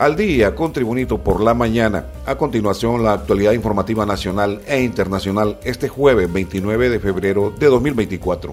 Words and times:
al 0.00 0.16
día 0.16 0.54
con 0.54 0.72
Tribunito 0.72 1.18
por 1.18 1.42
la 1.42 1.52
mañana. 1.52 2.06
A 2.24 2.36
continuación, 2.36 3.04
la 3.04 3.12
actualidad 3.12 3.52
informativa 3.52 4.06
nacional 4.06 4.62
e 4.66 4.80
internacional 4.80 5.60
este 5.62 5.90
jueves 5.90 6.32
29 6.32 6.88
de 6.88 6.98
febrero 6.98 7.50
de 7.50 7.66
2024. 7.66 8.50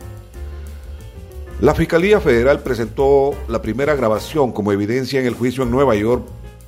La 1.61 1.73
Fiscalía 1.73 2.20
Federal 2.20 2.59
presentó 2.59 3.33
la 3.47 3.61
primera 3.61 3.95
grabación 3.95 4.52
como 4.52 4.73
evidencia 4.73 5.21
en 5.21 5.25
el 5.25 5.36
juicio 5.36 5.63
en 5.63 5.71
Nueva 5.71 5.95
York 5.95 6.25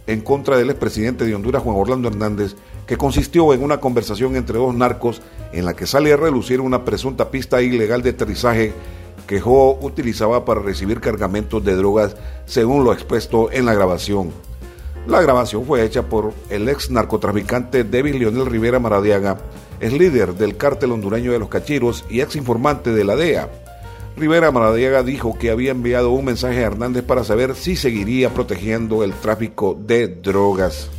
en 0.08 0.22
contra 0.22 0.56
del 0.56 0.70
expresidente 0.70 1.26
de 1.26 1.36
Honduras, 1.36 1.62
Juan 1.62 1.76
Orlando 1.76 2.08
Hernández, 2.08 2.56
que 2.88 2.96
consistió 2.96 3.54
en 3.54 3.62
una 3.62 3.82
conversación 3.82 4.38
entre 4.38 4.60
dos 4.60 4.74
narcos 4.74 5.22
en 5.52 5.66
la 5.66 5.74
que 5.74 5.88
sale 5.88 6.14
a 6.14 6.18
relucir 6.18 6.62
una 6.62 6.86
presunta 6.86 7.30
pista 7.32 7.62
ilegal 7.62 8.02
de 8.02 8.12
aterrizaje 8.12 8.72
que 9.28 9.42
Jo 9.42 9.78
utilizaba 9.82 10.46
para 10.46 10.62
recibir 10.62 11.02
cargamentos 11.02 11.66
de 11.66 11.76
drogas, 11.76 12.16
según 12.46 12.86
lo 12.86 12.94
expuesto 12.94 13.52
en 13.52 13.66
la 13.66 13.74
grabación. 13.74 14.32
La 15.08 15.22
grabación 15.22 15.66
fue 15.66 15.84
hecha 15.84 16.04
por 16.04 16.34
el 16.50 16.70
ex 16.70 16.92
narcotraficante 16.92 17.84
David 17.84 18.16
Leonel 18.16 18.46
Rivera 18.46 18.80
Maradiaga, 18.80 19.40
es 19.80 19.94
líder 19.94 20.36
del 20.36 20.58
cártel 20.58 20.92
hondureño 20.92 21.32
de 21.32 21.40
los 21.40 21.50
Cachiros 21.50 22.06
y 22.10 22.22
ex 22.22 22.36
informante 22.36 22.92
de 22.92 23.04
la 23.04 23.16
DEA. 23.16 23.50
Rivera 24.18 24.52
Maradiaga 24.52 25.02
dijo 25.02 25.38
que 25.38 25.50
había 25.50 25.72
enviado 25.72 26.12
un 26.12 26.26
mensaje 26.26 26.60
a 26.60 26.68
Hernández 26.68 27.04
para 27.04 27.24
saber 27.24 27.56
si 27.56 27.76
seguiría 27.76 28.34
protegiendo 28.34 29.04
el 29.04 29.14
tráfico 29.14 29.78
de 29.80 30.08
drogas. 30.08 30.90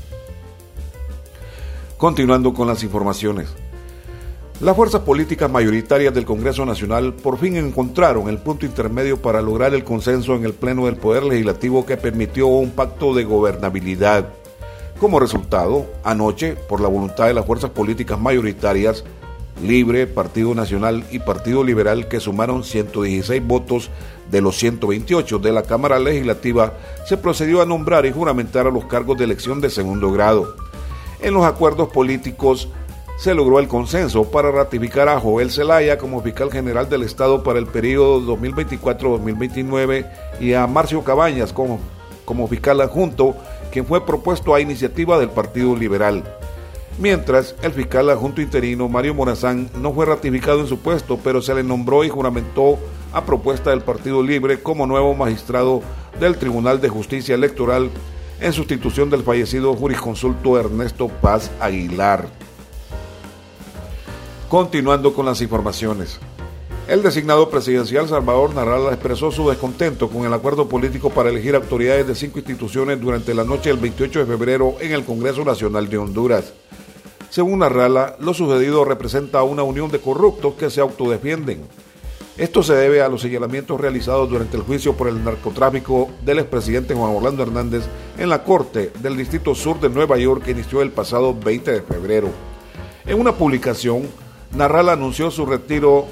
Continuando 1.98 2.54
con 2.54 2.66
las 2.66 2.82
informaciones. 2.82 3.54
Las 4.60 4.76
fuerzas 4.76 5.00
políticas 5.00 5.50
mayoritarias 5.50 6.12
del 6.12 6.26
Congreso 6.26 6.66
Nacional 6.66 7.14
por 7.14 7.38
fin 7.38 7.56
encontraron 7.56 8.28
el 8.28 8.36
punto 8.36 8.66
intermedio 8.66 9.16
para 9.16 9.40
lograr 9.40 9.72
el 9.72 9.84
consenso 9.84 10.34
en 10.34 10.44
el 10.44 10.52
Pleno 10.52 10.84
del 10.84 10.96
Poder 10.96 11.22
Legislativo 11.22 11.86
que 11.86 11.96
permitió 11.96 12.46
un 12.46 12.70
pacto 12.72 13.14
de 13.14 13.24
gobernabilidad. 13.24 14.28
Como 15.00 15.18
resultado, 15.18 15.86
anoche, 16.04 16.56
por 16.68 16.82
la 16.82 16.88
voluntad 16.88 17.28
de 17.28 17.32
las 17.32 17.46
fuerzas 17.46 17.70
políticas 17.70 18.20
mayoritarias, 18.20 19.02
Libre, 19.62 20.06
Partido 20.06 20.54
Nacional 20.54 21.04
y 21.10 21.20
Partido 21.20 21.64
Liberal, 21.64 22.06
que 22.08 22.20
sumaron 22.20 22.62
116 22.62 23.42
votos 23.42 23.88
de 24.30 24.42
los 24.42 24.58
128 24.58 25.38
de 25.38 25.52
la 25.52 25.62
Cámara 25.62 25.98
Legislativa, 25.98 26.74
se 27.06 27.16
procedió 27.16 27.62
a 27.62 27.66
nombrar 27.66 28.04
y 28.04 28.12
juramentar 28.12 28.66
a 28.66 28.70
los 28.70 28.84
cargos 28.84 29.16
de 29.16 29.24
elección 29.24 29.62
de 29.62 29.70
segundo 29.70 30.12
grado. 30.12 30.54
En 31.22 31.32
los 31.32 31.44
acuerdos 31.44 31.88
políticos, 31.88 32.68
se 33.20 33.34
logró 33.34 33.58
el 33.58 33.68
consenso 33.68 34.24
para 34.24 34.50
ratificar 34.50 35.10
a 35.10 35.20
Joel 35.20 35.50
Zelaya 35.50 35.98
como 35.98 36.22
fiscal 36.22 36.50
general 36.50 36.88
del 36.88 37.02
Estado 37.02 37.42
para 37.42 37.58
el 37.58 37.66
periodo 37.66 38.22
2024-2029 38.34 40.06
y 40.40 40.54
a 40.54 40.66
Marcio 40.66 41.04
Cabañas 41.04 41.52
como, 41.52 41.78
como 42.24 42.48
fiscal 42.48 42.80
adjunto, 42.80 43.34
quien 43.70 43.84
fue 43.84 44.06
propuesto 44.06 44.54
a 44.54 44.60
iniciativa 44.62 45.18
del 45.18 45.28
Partido 45.28 45.76
Liberal. 45.76 46.24
Mientras, 46.98 47.54
el 47.60 47.72
fiscal 47.72 48.08
adjunto 48.08 48.40
interino 48.40 48.88
Mario 48.88 49.14
Morazán 49.14 49.68
no 49.82 49.92
fue 49.92 50.06
ratificado 50.06 50.60
en 50.60 50.66
su 50.66 50.78
puesto, 50.78 51.18
pero 51.22 51.42
se 51.42 51.54
le 51.54 51.62
nombró 51.62 52.04
y 52.04 52.08
juramentó 52.08 52.78
a 53.12 53.26
propuesta 53.26 53.68
del 53.68 53.82
Partido 53.82 54.22
Libre 54.22 54.62
como 54.62 54.86
nuevo 54.86 55.14
magistrado 55.14 55.82
del 56.18 56.38
Tribunal 56.38 56.80
de 56.80 56.88
Justicia 56.88 57.34
Electoral 57.34 57.90
en 58.40 58.54
sustitución 58.54 59.10
del 59.10 59.24
fallecido 59.24 59.74
jurisconsulto 59.74 60.58
Ernesto 60.58 61.08
Paz 61.08 61.50
Aguilar. 61.60 62.39
Continuando 64.50 65.14
con 65.14 65.26
las 65.26 65.40
informaciones. 65.42 66.18
El 66.88 67.04
designado 67.04 67.48
presidencial 67.50 68.08
Salvador 68.08 68.52
Narrala 68.52 68.90
expresó 68.90 69.30
su 69.30 69.48
descontento 69.48 70.08
con 70.08 70.24
el 70.26 70.34
acuerdo 70.34 70.68
político 70.68 71.08
para 71.08 71.30
elegir 71.30 71.54
autoridades 71.54 72.08
de 72.08 72.16
cinco 72.16 72.40
instituciones 72.40 73.00
durante 73.00 73.32
la 73.32 73.44
noche 73.44 73.70
del 73.70 73.78
28 73.78 74.18
de 74.18 74.26
febrero 74.26 74.74
en 74.80 74.90
el 74.90 75.04
Congreso 75.04 75.44
Nacional 75.44 75.88
de 75.88 75.98
Honduras. 75.98 76.52
Según 77.30 77.60
Narrala, 77.60 78.16
lo 78.18 78.34
sucedido 78.34 78.84
representa 78.84 79.44
una 79.44 79.62
unión 79.62 79.88
de 79.92 80.00
corruptos 80.00 80.54
que 80.54 80.68
se 80.68 80.80
autodefienden. 80.80 81.62
Esto 82.36 82.64
se 82.64 82.74
debe 82.74 83.02
a 83.02 83.08
los 83.08 83.22
señalamientos 83.22 83.80
realizados 83.80 84.28
durante 84.28 84.56
el 84.56 84.64
juicio 84.64 84.94
por 84.94 85.06
el 85.06 85.22
narcotráfico 85.22 86.10
del 86.24 86.40
expresidente 86.40 86.94
Juan 86.94 87.14
Orlando 87.14 87.44
Hernández 87.44 87.84
en 88.18 88.28
la 88.28 88.42
Corte 88.42 88.90
del 88.98 89.16
Distrito 89.16 89.54
Sur 89.54 89.78
de 89.78 89.90
Nueva 89.90 90.18
York 90.18 90.42
que 90.42 90.50
inició 90.50 90.82
el 90.82 90.90
pasado 90.90 91.38
20 91.38 91.70
de 91.70 91.82
febrero. 91.82 92.30
En 93.06 93.20
una 93.20 93.32
publicación, 93.32 94.08
Narral 94.52 94.88
anunció 94.88 95.30
su 95.30 95.46
retiro 95.46 96.06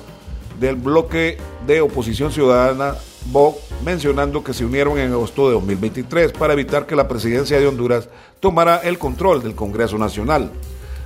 del 0.60 0.76
bloque 0.76 1.38
de 1.66 1.81
oposición 1.81 2.32
ciudadana 2.32 2.94
BOC, 3.26 3.59
mencionando 3.84 4.44
que 4.44 4.54
se 4.54 4.65
unieron 4.65 4.99
en 4.99 5.12
agosto 5.12 5.49
de 5.49 5.54
2023 5.54 6.32
para 6.32 6.53
evitar 6.53 6.87
que 6.87 6.97
la 6.97 7.09
presidencia 7.09 7.59
de 7.59 7.66
Honduras 7.66 8.09
tomara 8.41 8.78
el 8.78 8.99
control 8.99 9.43
del 9.43 9.54
Congreso 9.54 9.99
Nacional. 9.99 10.53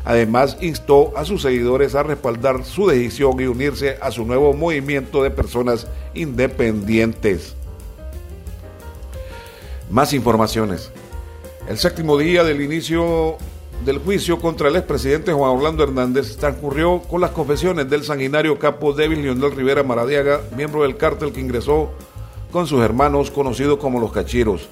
Además, 0.04 0.58
instó 0.60 1.16
a 1.16 1.24
sus 1.24 1.42
seguidores 1.42 1.94
a 1.94 2.02
respaldar 2.02 2.64
su 2.64 2.88
decisión 2.88 3.40
y 3.40 3.46
unirse 3.46 3.98
a 4.00 4.10
su 4.10 4.24
nuevo 4.24 4.52
movimiento 4.52 5.22
de 5.22 5.30
personas 5.30 5.86
independientes. 6.14 7.54
Más 9.90 10.12
informaciones. 10.12 10.90
El 11.68 11.78
séptimo 11.78 12.18
día 12.18 12.42
del 12.42 12.60
inicio 12.60 13.36
del 13.84 13.98
juicio 13.98 14.38
contra 14.38 14.68
el 14.68 14.76
expresidente 14.76 15.32
Juan 15.32 15.50
Orlando 15.50 15.82
Hernández 15.82 16.36
transcurrió 16.36 17.00
con 17.00 17.20
las 17.20 17.32
confesiones 17.32 17.90
del 17.90 18.04
sanguinario 18.04 18.58
capo 18.58 18.92
débil 18.92 19.22
Leonel 19.22 19.56
Rivera 19.56 19.82
Maradiaga, 19.82 20.40
miembro 20.56 20.82
del 20.82 20.96
cártel 20.96 21.32
que 21.32 21.40
ingresó 21.40 21.90
con 22.52 22.66
sus 22.66 22.82
hermanos 22.82 23.30
conocidos 23.30 23.78
como 23.78 23.98
los 23.98 24.12
Cachiros. 24.12 24.68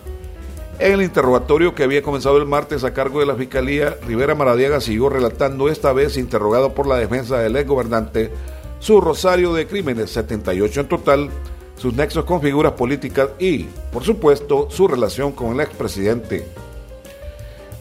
En 0.79 0.93
el 0.93 1.03
interrogatorio 1.03 1.75
que 1.75 1.83
había 1.83 2.03
comenzado 2.03 2.37
el 2.37 2.47
martes 2.47 2.85
a 2.85 2.95
cargo 2.95 3.21
de 3.21 3.27
la 3.27 3.35
Fiscalía, 3.35 3.97
Rivera 4.07 4.35
Maradiaga 4.35 4.81
siguió 4.81 5.09
relatando, 5.09 5.69
esta 5.69 5.93
vez 5.93 6.17
interrogado 6.17 6.75
por 6.75 6.87
la 6.87 6.97
defensa 6.97 7.39
del 7.39 7.57
ex 7.57 7.69
gobernante, 7.69 8.31
su 8.79 9.01
rosario 9.01 9.53
de 9.53 9.67
crímenes, 9.67 10.11
78 10.11 10.81
en 10.81 10.89
total, 10.89 11.31
sus 11.77 11.95
nexos 11.95 12.25
con 12.25 12.41
figuras 12.41 12.73
políticas 12.73 13.31
y, 13.39 13.65
por 13.93 14.05
supuesto, 14.05 14.69
su 14.71 14.87
relación 14.87 15.33
con 15.33 15.55
el 15.55 15.61
expresidente. 15.61 16.47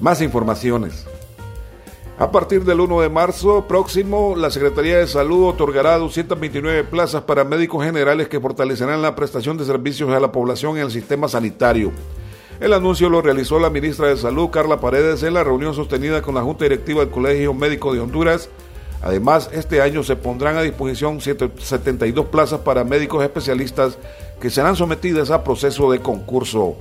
Más 0.02 0.22
informaciones. 0.22 1.06
A 2.20 2.32
partir 2.32 2.66
del 2.66 2.82
1 2.82 3.00
de 3.00 3.08
marzo 3.08 3.66
próximo, 3.66 4.36
la 4.36 4.52
Secretaría 4.52 4.98
de 4.98 5.08
Salud 5.08 5.48
otorgará 5.48 5.98
229 5.98 6.84
plazas 6.84 7.22
para 7.22 7.46
médicos 7.46 7.86
generales 7.86 8.28
que 8.28 8.42
fortalecerán 8.42 9.02
la 9.02 9.16
prestación 9.16 9.58
de 9.58 9.64
servicios 9.64 10.12
a 10.12 10.20
la 10.20 10.30
población 10.30 10.76
en 10.76 10.84
el 10.84 10.92
sistema 10.92 11.30
sanitario. 11.30 11.94
El 12.60 12.74
anuncio 12.74 13.08
lo 13.08 13.22
realizó 13.22 13.58
la 13.58 13.70
ministra 13.70 14.08
de 14.08 14.18
Salud, 14.18 14.50
Carla 14.50 14.82
Paredes, 14.82 15.24
en 15.24 15.34
la 15.34 15.46
reunión 15.46 15.74
sostenida 15.74 16.22
con 16.22 16.36
la 16.36 16.42
Junta 16.42 16.66
Directiva 16.66 17.00
del 17.00 17.10
Colegio 17.10 17.54
Médico 17.54 17.94
de 17.94 18.02
Honduras. 18.02 18.50
Además, 19.02 19.50
este 19.54 19.82
año 19.82 20.04
se 20.04 20.18
pondrán 20.18 20.58
a 20.58 20.62
disposición 20.62 21.22
72 21.22 22.26
plazas 22.26 22.60
para 22.60 22.84
médicos 22.84 23.24
especialistas 23.24 23.98
que 24.42 24.50
serán 24.50 24.76
sometidas 24.76 25.32
a 25.32 25.42
proceso 25.42 25.90
de 25.90 26.02
concurso. 26.02 26.76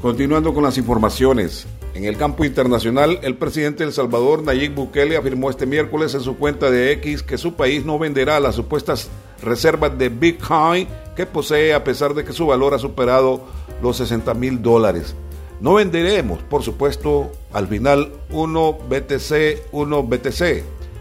Continuando 0.00 0.54
con 0.54 0.62
las 0.62 0.78
informaciones. 0.78 1.66
En 1.94 2.04
el 2.04 2.16
campo 2.16 2.44
internacional, 2.44 3.18
el 3.22 3.36
presidente 3.36 3.82
de 3.82 3.88
El 3.88 3.94
Salvador, 3.94 4.44
Nayib 4.44 4.74
Bukele, 4.74 5.16
afirmó 5.16 5.50
este 5.50 5.66
miércoles 5.66 6.14
en 6.14 6.20
su 6.20 6.36
cuenta 6.36 6.70
de 6.70 6.92
X 6.92 7.22
que 7.22 7.36
su 7.36 7.54
país 7.54 7.84
no 7.84 7.98
venderá 7.98 8.38
las 8.38 8.54
supuestas 8.54 9.10
reservas 9.42 9.98
de 9.98 10.08
Bitcoin 10.08 10.86
que 11.16 11.26
posee 11.26 11.74
a 11.74 11.82
pesar 11.82 12.14
de 12.14 12.24
que 12.24 12.32
su 12.32 12.46
valor 12.46 12.74
ha 12.74 12.78
superado 12.78 13.44
los 13.82 13.96
60 13.96 14.34
mil 14.34 14.62
dólares. 14.62 15.16
No 15.60 15.74
venderemos, 15.74 16.42
por 16.44 16.62
supuesto, 16.62 17.32
al 17.52 17.66
final 17.66 18.12
1 18.30 18.78
BTC, 18.88 19.72
1 19.72 20.02
BTC. 20.04 20.42